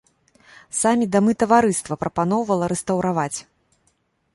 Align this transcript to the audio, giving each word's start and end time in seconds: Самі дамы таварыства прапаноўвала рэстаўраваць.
Самі 0.79 1.05
дамы 1.15 1.31
таварыства 1.43 2.01
прапаноўвала 2.05 2.65
рэстаўраваць. 2.77 3.39